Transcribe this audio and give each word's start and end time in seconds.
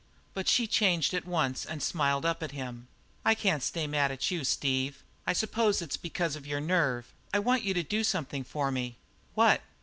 But 0.33 0.47
she 0.47 0.65
changed 0.65 1.13
at 1.13 1.27
once, 1.27 1.63
and 1.63 1.83
smiled 1.83 2.25
up 2.25 2.39
to 2.39 2.47
him. 2.47 2.87
"I 3.23 3.35
can't 3.35 3.61
stay 3.61 3.85
mad 3.85 4.09
at 4.11 4.31
you, 4.31 4.43
Steve. 4.43 5.03
I 5.27 5.33
s'pose 5.33 5.79
it's 5.79 5.95
because 5.95 6.35
of 6.35 6.47
your 6.47 6.59
nerve. 6.59 7.13
I 7.31 7.37
want 7.37 7.61
you 7.61 7.75
to 7.75 7.83
do 7.83 8.03
something 8.03 8.43
for 8.43 8.71
me." 8.71 8.97
"What?" 9.35 9.61